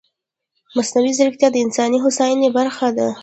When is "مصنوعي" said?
0.75-1.11